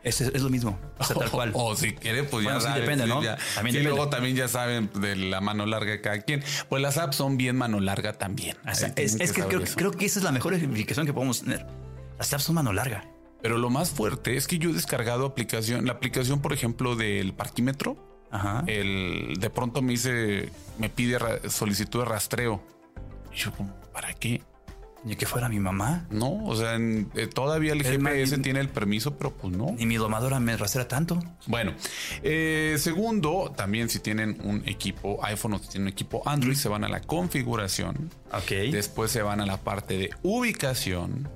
es, 0.06 0.22
es 0.22 0.42
lo 0.42 0.50
mismo, 0.50 0.80
o 1.00 1.04
sea, 1.04 1.16
tal 1.16 1.30
cual. 1.32 1.52
O, 1.54 1.76
si 1.76 1.94
quiere, 1.94 2.24
pues 2.24 2.44
Bueno, 2.46 2.60
ya 2.60 2.74
sí, 2.74 2.80
depende, 2.80 3.08
¿no? 3.08 3.22
ya. 3.22 3.36
También 3.56 3.74
Sí, 3.74 3.80
depende. 3.80 3.84
luego 3.84 4.10
también 4.10 4.36
ya 4.36 4.48
saben 4.48 4.90
de 4.94 5.16
la 5.16 5.42
mano 5.42 5.66
larga 5.66 5.92
de 5.92 6.02
cada 6.02 6.20
quien. 6.22 6.44
Pues 6.70 6.82
las 6.82 6.98
apps 6.98 7.18
son 7.18 7.38
bien 7.38 7.58
mano 7.58 7.80
larga 7.80 8.14
también. 8.14 8.56
O 8.70 8.74
sea, 8.76 8.94
Ahí 8.96 9.04
es, 9.04 9.34
que 9.34 9.42
creo, 9.44 9.64
creo 9.76 9.92
que 9.92 10.06
esa 10.06 10.20
es 10.20 10.24
la 10.24 10.32
mejor 10.32 10.54
ejemplificación 10.54 11.06
que 11.06 11.14
podemos 11.14 11.42
tener. 11.42 11.66
Las 12.18 12.32
apps 12.34 12.44
son 12.44 12.56
mano 12.56 12.72
larga. 12.72 13.04
Pero 13.42 13.58
lo 13.58 13.70
más 13.70 13.90
fuerte 13.90 14.38
es 14.38 14.48
que 14.48 14.58
yo 14.58 14.70
he 14.70 14.74
descargado 14.74 15.26
aplicación, 15.26 15.86
la 15.86 15.94
aplicación, 15.94 16.42
por 16.42 16.54
ejemplo, 16.54 16.96
del 16.96 17.34
parquímetro. 17.34 17.98
Ajá. 18.32 18.64
El, 18.68 19.36
de 19.40 19.50
pronto 19.50 19.82
me 19.82 19.92
dice, 19.92 20.50
me 20.78 20.90
pide 20.90 21.18
solicitud 21.50 22.00
de 22.00 22.06
rastreo. 22.06 22.64
Y 23.34 23.38
yo 23.38 23.52
como, 23.52 23.74
¿para 23.92 24.14
qué? 24.14 24.42
Ni 25.06 25.16
que 25.16 25.28
fuera 25.28 25.48
mi 25.50 25.60
mamá. 25.60 26.08
No, 26.10 26.44
o 26.46 26.56
sea, 26.56 26.78
eh, 26.78 27.28
todavía 27.32 27.74
el, 27.74 27.84
GPS 27.84 28.40
tiene 28.40 28.60
el 28.60 28.70
permiso, 28.70 29.16
pero 29.16 29.32
pues 29.32 29.56
no. 29.56 29.76
Ni 29.78 29.86
mi 29.86 29.98
domadora 29.98 30.40
me 30.40 30.58
rastrea 30.58 30.88
tanto. 30.88 31.20
Bueno, 31.46 31.74
eh, 32.24 32.76
segundo, 32.80 33.54
también 33.56 33.88
si 33.90 34.00
tienen 34.00 34.42
un 34.44 34.68
equipo 34.68 35.24
iPhone 35.24 35.54
o 35.54 35.60
si 35.60 35.70
tienen 35.70 35.84
un 35.84 35.94
equipo 35.94 36.28
Android, 36.28 36.56
se 36.56 36.70
van 36.70 36.84
a 36.84 36.90
la 36.90 37.02
configuración. 37.02 38.10
Ok. 38.34 38.72
Después 38.72 39.12
se 39.12 39.22
van 39.22 39.42
a 39.42 39.46
la 39.46 39.58
parte 39.58 39.96
de 39.98 40.10
ubicación 40.24 41.30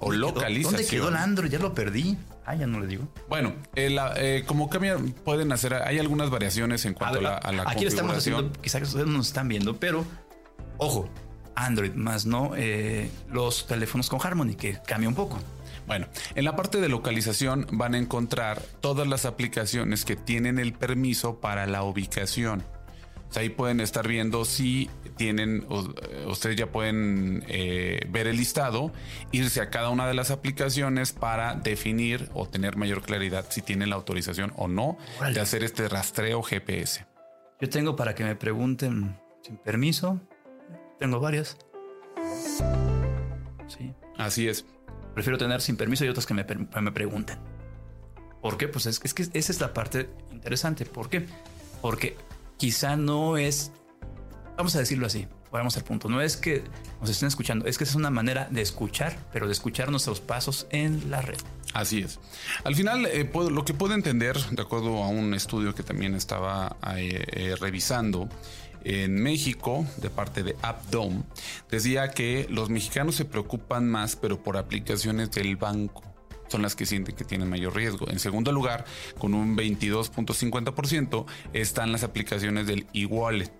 o 0.00 0.12
localización. 0.12 0.72
¿Dónde 0.72 0.88
quedó 0.88 1.08
el 1.10 1.16
Android? 1.16 1.50
Ya 1.50 1.58
lo 1.58 1.74
perdí. 1.74 2.16
Ah, 2.46 2.54
ya 2.54 2.66
no 2.66 2.80
le 2.80 2.86
digo. 2.86 3.08
Bueno, 3.28 3.52
eh, 3.74 4.44
como 4.46 4.70
cambia, 4.70 4.96
pueden 5.24 5.52
hacer, 5.52 5.74
hay 5.74 5.98
algunas 5.98 6.30
variaciones 6.30 6.84
en 6.84 6.94
cuanto 6.94 7.18
a, 7.18 7.22
la, 7.22 7.34
a 7.34 7.52
la 7.52 7.64
Aquí 7.66 7.82
lo 7.82 7.88
estamos 7.88 8.16
haciendo, 8.16 8.52
quizás 8.62 8.82
ustedes 8.82 9.06
no 9.06 9.14
nos 9.18 9.26
están 9.28 9.48
viendo, 9.48 9.76
pero 9.76 10.04
ojo, 10.78 11.10
Android, 11.56 11.94
más 11.94 12.26
no 12.26 12.52
eh, 12.54 13.10
los 13.30 13.66
teléfonos 13.66 14.08
con 14.08 14.20
Harmony, 14.22 14.54
que 14.54 14.78
cambia 14.86 15.08
un 15.08 15.14
poco. 15.14 15.38
Bueno, 15.86 16.06
en 16.34 16.44
la 16.44 16.56
parte 16.56 16.80
de 16.80 16.88
localización 16.88 17.66
van 17.72 17.94
a 17.94 17.98
encontrar 17.98 18.60
todas 18.80 19.06
las 19.06 19.24
aplicaciones 19.24 20.04
que 20.04 20.16
tienen 20.16 20.58
el 20.58 20.72
permiso 20.72 21.40
para 21.40 21.66
la 21.66 21.82
ubicación. 21.82 22.64
ahí 23.34 23.50
pueden 23.50 23.80
estar 23.80 24.08
viendo 24.08 24.44
si 24.44 24.90
tienen, 25.16 25.66
eh, 25.70 26.26
ustedes 26.26 26.56
ya 26.56 26.66
pueden 26.66 27.44
eh, 27.48 28.00
ver 28.08 28.26
el 28.26 28.36
listado, 28.36 28.92
irse 29.30 29.60
a 29.60 29.70
cada 29.70 29.90
una 29.90 30.06
de 30.06 30.14
las 30.14 30.30
aplicaciones 30.30 31.12
para 31.12 31.54
definir 31.54 32.30
o 32.34 32.48
tener 32.48 32.76
mayor 32.76 33.02
claridad 33.02 33.46
si 33.48 33.62
tienen 33.62 33.90
la 33.90 33.96
autorización 33.96 34.52
o 34.56 34.68
no 34.68 34.98
de 35.32 35.40
hacer 35.40 35.62
este 35.64 35.88
rastreo 35.88 36.42
GPS. 36.42 37.06
Yo 37.60 37.68
tengo 37.70 37.96
para 37.96 38.14
que 38.14 38.24
me 38.24 38.36
pregunten 38.36 39.16
sin 39.42 39.56
permiso, 39.56 40.20
tengo 40.98 41.20
varias. 41.20 41.56
Sí. 43.68 43.92
Así 44.18 44.48
es. 44.48 44.64
Prefiero 45.14 45.38
tener 45.38 45.60
sin 45.60 45.76
permiso 45.76 46.04
y 46.04 46.08
otras 46.08 46.26
que 46.26 46.34
me, 46.34 46.44
me 46.44 46.92
pregunten. 46.92 47.38
¿Por 48.42 48.58
qué? 48.58 48.68
Pues 48.68 48.86
es, 48.86 49.00
es, 49.02 49.14
que 49.14 49.22
esa 49.22 49.52
es 49.52 49.60
la 49.60 49.72
parte 49.72 50.10
interesante. 50.30 50.84
¿Por 50.84 51.08
qué? 51.08 51.26
Porque 51.80 52.16
quizá 52.56 52.96
no 52.96 53.36
es, 53.36 53.72
vamos 54.56 54.76
a 54.76 54.78
decirlo 54.78 55.06
así, 55.06 55.26
vamos 55.50 55.76
al 55.76 55.84
punto, 55.84 56.08
no 56.08 56.20
es 56.20 56.36
que 56.36 56.62
nos 57.00 57.10
estén 57.10 57.28
escuchando, 57.28 57.66
es 57.66 57.78
que 57.78 57.84
es 57.84 57.94
una 57.94 58.10
manera 58.10 58.48
de 58.50 58.62
escuchar, 58.62 59.16
pero 59.32 59.46
de 59.46 59.52
escuchar 59.52 59.90
nuestros 59.90 60.20
pasos 60.20 60.66
en 60.70 61.10
la 61.10 61.22
red. 61.22 61.38
Así 61.72 62.00
es. 62.00 62.18
Al 62.64 62.74
final, 62.74 63.06
eh, 63.06 63.30
lo 63.50 63.64
que 63.64 63.74
puedo 63.74 63.94
entender, 63.94 64.38
de 64.38 64.62
acuerdo 64.62 65.02
a 65.02 65.08
un 65.08 65.34
estudio 65.34 65.74
que 65.74 65.82
también 65.82 66.14
estaba 66.14 66.76
eh, 66.96 67.54
revisando, 67.60 68.28
en 68.88 69.20
México, 69.20 69.84
de 69.96 70.10
parte 70.10 70.44
de 70.44 70.54
AppDome, 70.62 71.24
decía 71.68 72.10
que 72.12 72.46
los 72.48 72.70
mexicanos 72.70 73.16
se 73.16 73.24
preocupan 73.24 73.88
más, 73.88 74.14
pero 74.14 74.40
por 74.44 74.56
aplicaciones 74.56 75.32
del 75.32 75.56
banco 75.56 76.04
son 76.46 76.62
las 76.62 76.76
que 76.76 76.86
sienten 76.86 77.16
que 77.16 77.24
tienen 77.24 77.50
mayor 77.50 77.74
riesgo. 77.74 78.08
En 78.08 78.20
segundo 78.20 78.52
lugar, 78.52 78.84
con 79.18 79.34
un 79.34 79.56
22.50%, 79.56 81.26
están 81.52 81.90
las 81.90 82.04
aplicaciones 82.04 82.68
del 82.68 82.86
e-wallet. 82.94 83.50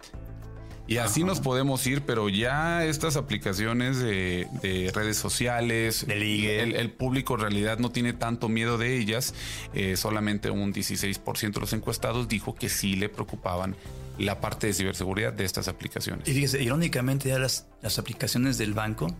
Y 0.88 0.98
así 0.98 1.24
nos 1.24 1.40
podemos 1.40 1.84
ir, 1.86 2.02
pero 2.02 2.28
ya 2.28 2.84
estas 2.84 3.16
aplicaciones 3.16 3.98
de, 3.98 4.48
redes 4.94 5.16
sociales, 5.16 6.06
el, 6.08 6.90
público 6.92 7.34
en 7.34 7.40
realidad 7.40 7.78
no 7.78 7.90
tiene 7.90 8.12
tanto 8.12 8.48
miedo 8.48 8.78
de 8.78 8.96
ellas. 8.96 9.34
Eh, 9.74 9.96
solamente 9.96 10.50
un 10.50 10.72
16% 10.72 11.52
de 11.52 11.60
los 11.60 11.72
encuestados 11.72 12.28
dijo 12.28 12.54
que 12.54 12.68
sí 12.68 12.94
le 12.94 13.08
preocupaban 13.08 13.74
la 14.18 14.40
parte 14.40 14.68
de 14.68 14.72
ciberseguridad 14.72 15.32
de 15.32 15.44
estas 15.44 15.68
aplicaciones. 15.68 16.28
Y 16.28 16.32
fíjese, 16.32 16.62
irónicamente 16.62 17.28
ya 17.28 17.38
las, 17.38 17.66
las 17.82 17.98
aplicaciones 17.98 18.56
del 18.56 18.72
banco 18.72 19.14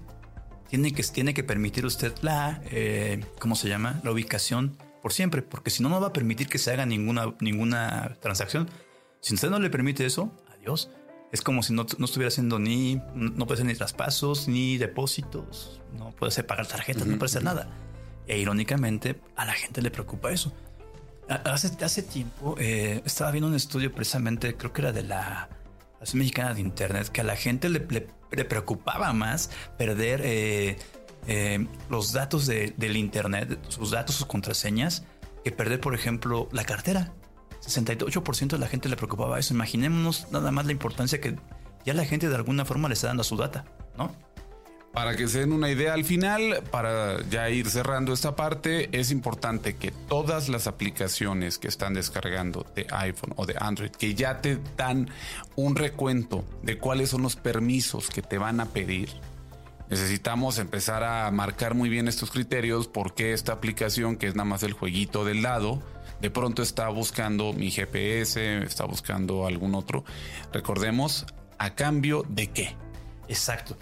tiene 0.68 0.92
que, 0.92 1.02
tiene 1.02 1.34
que 1.34 1.44
permitir 1.44 1.86
usted 1.86 2.12
la, 2.22 2.60
eh, 2.70 3.24
¿cómo 3.38 3.56
se 3.56 3.68
llama? 3.68 4.00
La 4.04 4.12
ubicación 4.12 4.78
por 5.02 5.12
siempre, 5.12 5.42
porque 5.42 5.70
si 5.70 5.82
no, 5.82 5.88
no 5.88 6.00
va 6.00 6.08
a 6.08 6.12
permitir 6.12 6.48
que 6.48 6.58
se 6.58 6.72
haga 6.72 6.86
ninguna, 6.86 7.34
ninguna 7.40 8.16
transacción. 8.20 8.68
Si 9.20 9.34
usted 9.34 9.50
no 9.50 9.58
le 9.58 9.70
permite 9.70 10.06
eso, 10.06 10.32
adiós. 10.56 10.90
Es 11.32 11.40
como 11.42 11.62
si 11.62 11.72
no, 11.72 11.86
no 11.98 12.04
estuviera 12.04 12.28
haciendo 12.28 12.58
ni, 12.58 13.00
no 13.14 13.46
puede 13.46 13.54
hacer 13.54 13.66
ni 13.66 13.74
traspasos, 13.74 14.48
ni 14.48 14.78
depósitos, 14.78 15.80
no 15.98 16.12
puede 16.12 16.28
hacer 16.28 16.46
pagar 16.46 16.66
tarjetas, 16.66 17.06
no 17.06 17.18
puede 17.18 17.26
hacer 17.26 17.44
nada. 17.44 17.68
E 18.26 18.38
irónicamente, 18.38 19.20
a 19.36 19.44
la 19.44 19.52
gente 19.52 19.82
le 19.82 19.90
preocupa 19.90 20.30
eso. 20.30 20.52
Hace, 21.28 21.84
hace 21.84 22.02
tiempo 22.02 22.54
eh, 22.58 23.02
estaba 23.04 23.32
viendo 23.32 23.48
un 23.48 23.56
estudio 23.56 23.92
precisamente, 23.92 24.56
creo 24.56 24.72
que 24.72 24.82
era 24.82 24.92
de 24.92 25.02
la 25.02 25.48
Asociación 25.96 26.18
Mexicana 26.20 26.54
de 26.54 26.60
Internet, 26.60 27.08
que 27.08 27.20
a 27.20 27.24
la 27.24 27.36
gente 27.36 27.68
le, 27.68 27.80
preocupaba 27.80 29.12
más 29.12 29.50
perder 29.76 30.20
eh, 30.22 30.76
eh, 31.26 31.66
los 31.90 32.12
datos 32.12 32.46
del 32.46 32.96
Internet, 32.96 33.58
sus 33.68 33.90
datos, 33.90 34.14
sus 34.14 34.26
contraseñas, 34.26 35.04
que 35.42 35.50
perder, 35.52 35.80
por 35.80 35.94
ejemplo, 35.94 36.48
la 36.52 36.64
cartera. 36.64 37.12
68% 37.66 38.48
de 38.48 38.58
la 38.58 38.68
gente 38.68 38.88
le 38.88 38.96
preocupaba 38.96 39.38
eso. 39.38 39.54
Imaginémonos 39.54 40.28
nada 40.30 40.50
más 40.50 40.66
la 40.66 40.72
importancia 40.72 41.20
que 41.20 41.36
ya 41.84 41.94
la 41.94 42.04
gente 42.04 42.28
de 42.28 42.34
alguna 42.34 42.64
forma 42.64 42.88
le 42.88 42.94
está 42.94 43.08
dando 43.08 43.22
a 43.22 43.24
su 43.24 43.36
data, 43.36 43.64
¿no? 43.96 44.14
Para 44.92 45.14
que 45.14 45.28
se 45.28 45.40
den 45.40 45.52
una 45.52 45.70
idea 45.70 45.92
al 45.92 46.06
final, 46.06 46.62
para 46.70 47.22
ya 47.28 47.50
ir 47.50 47.68
cerrando 47.68 48.14
esta 48.14 48.34
parte, 48.34 48.88
es 48.98 49.10
importante 49.10 49.76
que 49.76 49.90
todas 49.90 50.48
las 50.48 50.66
aplicaciones 50.66 51.58
que 51.58 51.68
están 51.68 51.92
descargando 51.92 52.64
de 52.74 52.86
iPhone 52.90 53.34
o 53.36 53.44
de 53.44 53.56
Android, 53.60 53.90
que 53.90 54.14
ya 54.14 54.40
te 54.40 54.58
dan 54.74 55.10
un 55.54 55.76
recuento 55.76 56.46
de 56.62 56.78
cuáles 56.78 57.10
son 57.10 57.20
los 57.20 57.36
permisos 57.36 58.08
que 58.08 58.22
te 58.22 58.38
van 58.38 58.58
a 58.58 58.66
pedir, 58.66 59.10
necesitamos 59.90 60.58
empezar 60.58 61.04
a 61.04 61.30
marcar 61.30 61.74
muy 61.74 61.90
bien 61.90 62.08
estos 62.08 62.30
criterios 62.30 62.88
porque 62.88 63.34
esta 63.34 63.52
aplicación, 63.52 64.16
que 64.16 64.28
es 64.28 64.34
nada 64.34 64.48
más 64.48 64.62
el 64.62 64.72
jueguito 64.72 65.26
del 65.26 65.42
lado, 65.42 65.82
de 66.20 66.30
pronto 66.30 66.62
está 66.62 66.88
buscando 66.88 67.52
mi 67.52 67.70
GPS, 67.70 68.58
está 68.58 68.84
buscando 68.84 69.46
algún 69.46 69.74
otro. 69.74 70.04
Recordemos, 70.52 71.26
¿a 71.58 71.74
cambio 71.74 72.24
de 72.28 72.48
qué? 72.48 72.76
Exacto 73.28 73.76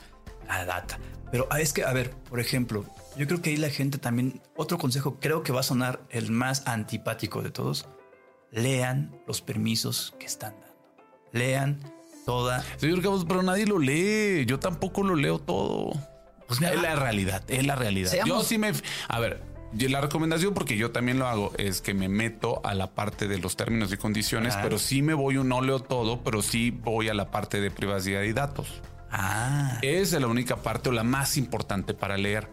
la 0.47 0.65
data. 0.65 0.99
Pero 1.31 1.47
ah, 1.51 1.61
es 1.61 1.73
que, 1.73 1.85
a 1.85 1.93
ver, 1.93 2.11
por 2.11 2.41
ejemplo, 2.41 2.85
yo 3.17 3.27
creo 3.27 3.43
que 3.43 3.51
ahí 3.51 3.57
la 3.57 3.71
gente 3.71 3.99
también, 3.99 4.41
otro 4.57 4.79
consejo, 4.79 5.19
creo 5.21 5.43
que 5.43 5.53
va 5.53 5.61
a 5.61 5.65
sonar 5.65 6.01
el 6.11 6.31
más 6.31 6.67
antipático 6.67 7.43
de 7.43 7.51
todos. 7.51 7.87
Lean 8.51 9.17
los 9.27 9.41
permisos 9.41 10.15
que 10.19 10.27
están 10.27 10.53
dando. 10.53 10.77
Lean 11.33 11.81
toda. 12.25 12.65
Señor 12.77 13.03
Cabos, 13.03 13.25
pero 13.25 13.43
nadie 13.43 13.67
lo 13.67 13.79
lee. 13.79 14.47
Yo 14.47 14.61
tampoco 14.61 15.03
lo 15.03 15.17
leo 15.17 15.41
todo. 15.41 15.93
Pues 16.47 16.61
es 16.61 16.83
la 16.83 16.95
realidad, 16.95 17.43
es 17.49 17.67
la 17.67 17.75
realidad. 17.75 18.13
Yo 18.25 18.43
sí 18.43 18.59
me. 18.59 18.73
A 19.09 19.19
ver, 19.19 19.43
la 19.79 20.01
recomendación, 20.01 20.55
porque 20.55 20.77
yo 20.77 20.91
también 20.91 21.19
lo 21.19 21.27
hago, 21.27 21.53
es 21.59 21.81
que 21.81 21.95
me 21.95 22.09
meto 22.09 22.61
a 22.65 22.75
la 22.75 22.95
parte 22.95 23.29
de 23.29 23.39
los 23.39 23.57
términos 23.57 23.93
y 23.93 23.97
condiciones, 23.97 24.57
pero 24.63 24.79
sí 24.79 25.03
me 25.03 25.15
voy, 25.15 25.35
no 25.35 25.61
leo 25.61 25.81
todo, 25.81 26.23
pero 26.23 26.43
sí 26.43 26.71
voy 26.71 27.09
a 27.09 27.15
la 27.15 27.31
parte 27.31 27.61
de 27.61 27.71
privacidad 27.71 28.23
y 28.23 28.33
datos. 28.33 28.83
Ah. 29.11 29.79
Es 29.83 30.13
la 30.13 30.27
única 30.27 30.57
parte 30.57 30.89
o 30.89 30.93
la 30.93 31.05
más 31.05 31.37
importante 31.37 31.95
para 31.95 32.17
leer. 32.17 32.49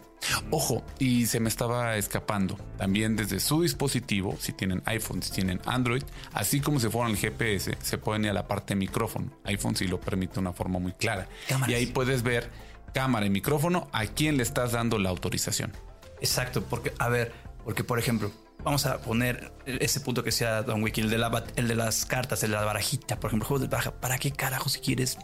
Ojo, 0.51 0.83
y 0.99 1.25
se 1.25 1.39
me 1.39 1.49
estaba 1.49 1.97
escapando. 1.97 2.55
También 2.77 3.15
desde 3.15 3.39
su 3.39 3.63
dispositivo, 3.63 4.37
si 4.39 4.53
tienen 4.53 4.83
iPhone, 4.85 5.23
si 5.23 5.31
tienen 5.31 5.59
Android, 5.65 6.03
así 6.33 6.59
como 6.59 6.79
se 6.79 6.91
fueron 6.91 7.11
al 7.11 7.17
GPS, 7.17 7.77
se 7.81 7.97
pueden 7.97 8.25
ir 8.25 8.31
a 8.31 8.33
la 8.33 8.47
parte 8.47 8.75
de 8.75 8.79
micrófono. 8.79 9.31
iPhone 9.45 9.75
sí 9.75 9.87
lo 9.87 9.99
permite 9.99 10.35
de 10.35 10.41
una 10.41 10.53
forma 10.53 10.77
muy 10.77 10.93
clara. 10.93 11.27
Y 11.67 11.73
ahí 11.73 11.87
puedes 11.87 12.21
ver 12.21 12.51
cámara 12.93 13.25
y 13.25 13.29
micrófono 13.29 13.89
a 13.91 14.05
quién 14.05 14.37
le 14.37 14.43
estás 14.43 14.73
dando 14.73 14.99
la 14.99 15.09
autorización. 15.09 15.71
Exacto, 16.21 16.63
porque, 16.63 16.93
a 16.99 17.09
ver, 17.09 17.33
porque 17.65 17.83
por 17.83 17.99
ejemplo, 17.99 18.31
vamos 18.63 18.85
a 18.85 18.99
poner 19.01 19.51
ese 19.65 19.99
punto 19.99 20.23
que 20.23 20.31
sea 20.31 20.61
Don 20.63 20.81
Wiki, 20.83 21.01
el 21.01 21.09
de, 21.09 21.17
la, 21.17 21.43
el 21.55 21.67
de 21.67 21.75
las 21.75 22.05
cartas, 22.05 22.43
el 22.43 22.51
de 22.51 22.57
la 22.57 22.63
barajita, 22.63 23.19
por 23.19 23.29
ejemplo, 23.29 23.47
juegos 23.47 23.61
de 23.61 23.67
baraja. 23.67 23.99
¿Para 23.99 24.17
qué 24.17 24.31
carajo 24.31 24.69
si 24.69 24.79
quieres 24.79 25.17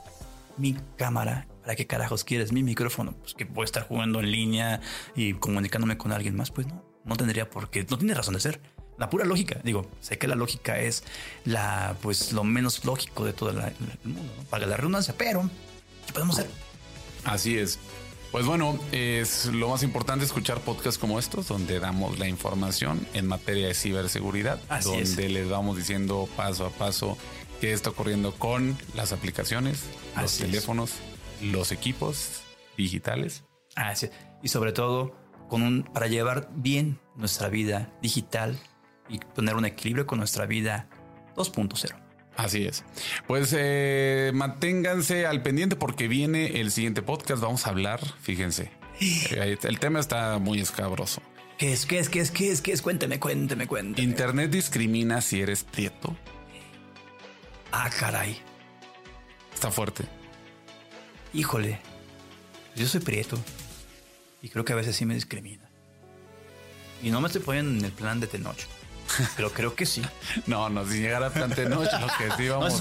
mi 0.57 0.75
cámara, 0.97 1.47
¿para 1.61 1.75
qué 1.75 1.85
carajos 1.85 2.23
quieres 2.23 2.51
mi 2.51 2.63
micrófono? 2.63 3.13
Pues 3.13 3.35
que 3.35 3.45
puedo 3.45 3.63
estar 3.63 3.87
jugando 3.87 4.19
en 4.19 4.31
línea 4.31 4.81
y 5.15 5.33
comunicándome 5.33 5.97
con 5.97 6.11
alguien 6.11 6.35
más. 6.35 6.51
Pues 6.51 6.67
no, 6.67 6.83
no 7.05 7.15
tendría 7.15 7.49
por 7.49 7.69
qué, 7.69 7.85
no 7.89 7.97
tiene 7.97 8.13
razón 8.13 8.33
de 8.33 8.39
ser. 8.39 8.59
La 8.97 9.11
pura 9.11 9.25
lógica, 9.25 9.59
digo, 9.63 9.87
sé 10.01 10.17
que 10.17 10.27
la 10.27 10.33
lógica 10.33 10.79
es 10.79 11.03
la, 11.45 11.95
pues 12.01 12.33
lo 12.33 12.43
menos 12.43 12.83
lógico 12.83 13.25
de 13.25 13.33
todo 13.33 13.51
el 13.51 13.57
mundo, 13.57 13.75
¿no? 14.05 14.43
para 14.49 14.65
la 14.65 14.75
redundancia, 14.75 15.13
pero 15.15 15.47
¿qué 16.07 16.13
podemos 16.13 16.39
hacer? 16.39 16.49
Así 17.23 17.59
es. 17.59 17.77
Pues 18.31 18.45
bueno, 18.45 18.77
es 18.91 19.45
lo 19.45 19.69
más 19.69 19.83
importante 19.83 20.25
escuchar 20.25 20.59
podcasts 20.59 20.97
como 20.97 21.17
estos, 21.17 21.47
donde 21.47 21.79
damos 21.79 22.19
la 22.19 22.27
información 22.27 23.07
en 23.13 23.25
materia 23.25 23.67
de 23.67 23.73
ciberseguridad, 23.73 24.59
donde 24.83 25.29
les 25.29 25.49
vamos 25.49 25.77
diciendo 25.77 26.27
paso 26.35 26.65
a 26.65 26.69
paso 26.69 27.17
qué 27.61 27.71
está 27.71 27.91
ocurriendo 27.91 28.33
con 28.33 28.77
las 28.95 29.13
aplicaciones, 29.13 29.83
los 30.19 30.37
teléfonos, 30.37 30.95
los 31.41 31.71
equipos 31.71 32.41
digitales. 32.77 33.43
Así 33.75 34.09
Y 34.43 34.49
sobre 34.49 34.73
todo 34.73 35.15
con 35.47 35.63
un, 35.63 35.83
para 35.83 36.07
llevar 36.07 36.49
bien 36.53 36.99
nuestra 37.15 37.47
vida 37.47 37.93
digital 38.01 38.59
y 39.07 39.19
poner 39.19 39.55
un 39.55 39.65
equilibrio 39.65 40.05
con 40.05 40.19
nuestra 40.19 40.45
vida 40.45 40.89
2.0. 41.35 42.06
Así 42.37 42.65
es. 42.65 42.83
Pues 43.25 43.53
eh, 43.57 44.31
manténganse 44.33 45.25
al 45.25 45.41
pendiente 45.41 45.75
porque 45.75 46.07
viene 46.07 46.61
el 46.61 46.71
siguiente 46.71 47.01
podcast. 47.01 47.41
Vamos 47.41 47.65
a 47.67 47.71
hablar, 47.71 47.99
fíjense. 48.21 48.71
Eh, 48.99 49.57
el 49.61 49.79
tema 49.79 49.99
está 49.99 50.39
muy 50.39 50.59
escabroso. 50.59 51.21
¿Qué 51.59 51.73
es? 51.73 51.85
¿Qué 51.85 51.99
es? 51.99 52.09
¿Qué 52.09 52.19
es? 52.19 52.31
¿Qué 52.31 52.51
es? 52.51 52.61
¿Qué 52.61 52.71
es? 52.71 52.81
Cuénteme, 52.81 53.19
cuénteme, 53.19 53.67
cuénteme. 53.67 54.07
Internet 54.07 54.49
discrimina 54.49 55.21
si 55.21 55.41
eres 55.41 55.63
prieto. 55.63 56.15
Ah, 57.71 57.91
caray. 57.99 58.39
Está 59.53 59.69
fuerte. 59.69 60.03
Híjole. 61.33 61.79
Yo 62.75 62.87
soy 62.87 63.01
prieto. 63.01 63.37
Y 64.41 64.49
creo 64.49 64.65
que 64.65 64.73
a 64.73 64.77
veces 64.77 64.95
sí 64.95 65.05
me 65.05 65.13
discrimina. 65.13 65.69
Y 67.03 67.11
no 67.11 67.21
me 67.21 67.27
estoy 67.27 67.41
poniendo 67.41 67.79
en 67.79 67.85
el 67.85 67.91
plan 67.91 68.19
de 68.19 68.27
Tenoch. 68.27 68.57
Pero 69.35 69.51
creo 69.53 69.73
que 69.75 69.85
sí. 69.85 70.01
No, 70.47 70.69
no, 70.69 70.85
si 70.87 70.99
llegara 70.99 71.31
tan 71.31 71.51
Tenoch, 71.51 71.87
lo 71.99 72.07
que 72.17 72.31
sí 72.37 72.49
vamos, 72.49 72.73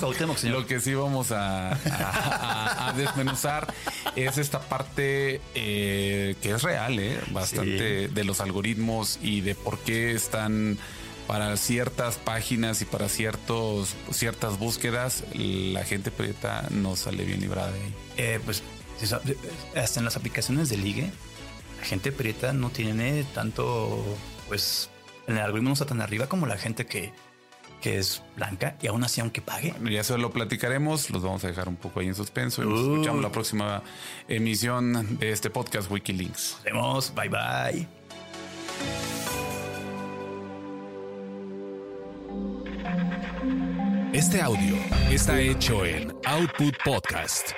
No, 0.49 0.61
lo 0.61 0.67
que 0.67 0.81
sí 0.81 0.95
vamos 0.95 1.31
a, 1.33 1.73
a- 1.73 1.77
a- 1.77 2.89
a 2.89 2.93
desmenuzar 2.95 3.73
es 4.17 4.39
esta 4.39 4.61
parte 4.61 5.41
eh, 5.55 6.35
que 6.43 6.51
es 6.53 6.63
real, 6.63 6.99
¿eh? 6.99 7.19
bastante 7.31 8.09
de 8.09 8.25
los 8.25 8.41
algoritmos 8.41 9.19
y 9.23 9.41
de 9.41 9.55
por 9.55 9.79
qué 9.81 10.13
están 10.13 10.79
para 11.27 11.57
ciertas 11.57 12.17
páginas 12.19 12.83
y 12.83 12.85
para 12.85 13.09
ciertos 13.09 13.95
ciertas 14.13 14.59
búsquedas 14.61 15.25
la 15.35 15.83
gente 15.85 16.11
prieta 16.13 16.67
no 16.71 16.95
sale 16.95 17.25
bien 17.25 17.41
librada 17.41 17.73
de 17.73 17.81
ahí. 17.81 17.95
Eh, 18.17 18.41
pues 18.45 18.63
sa- 19.03 19.21
hasta 19.75 19.99
en 20.01 20.05
las 20.05 20.17
aplicaciones 20.17 20.69
de 20.69 20.77
ligue, 20.77 21.11
la 21.81 21.85
gente 21.85 22.13
prieta 22.13 22.53
no 22.53 22.71
tiene 22.71 23.25
tanto, 23.35 24.05
pues 24.49 24.89
el 25.27 25.39
algoritmo 25.39 25.71
no 25.71 25.73
está 25.75 25.87
tan 25.87 26.01
arriba 26.01 26.27
como 26.29 26.47
la 26.47 26.57
gente 26.57 26.87
que, 26.87 27.13
que 27.81 27.99
es 27.99 28.23
blanca 28.37 28.77
y 28.81 28.87
aún 28.87 29.05
así 29.05 29.21
aunque 29.21 29.41
pague. 29.43 29.73
Bueno, 29.73 29.91
ya 29.91 30.05
se 30.05 30.17
lo 30.19 30.31
platicaremos, 30.31 31.11
los 31.11 31.23
vamos 31.23 31.45
a 31.45 31.49
dejar 31.49 31.69
un 31.69 31.77
poco 31.77 32.01
ahí 32.01 32.07
en 32.07 32.15
suspenso 32.15 32.63
y 32.63 32.67
nos 32.67 32.81
Uh. 32.81 32.93
escuchamos 32.95 33.23
la 33.23 33.31
próxima 33.33 33.83
emisión 34.29 35.19
de 35.19 35.33
este 35.33 35.51
podcast 35.51 35.91
Wikilinks. 35.91 36.53
Nos 36.57 36.65
vemos, 36.65 37.13
bye 37.15 37.29
bye. 37.29 37.89
Este 44.13 44.41
audio 44.41 44.77
está 45.11 45.39
hecho 45.41 45.85
en 45.85 46.13
Output 46.25 46.75
Podcast. 46.85 47.53